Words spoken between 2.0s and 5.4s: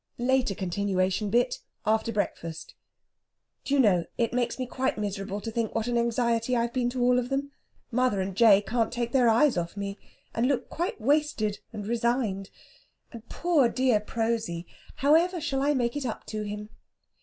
breakfast.) Do you know, it makes me quite miserable